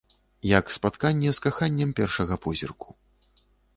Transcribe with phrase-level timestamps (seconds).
[0.51, 2.89] Як спатканне з каханнем першага позірку.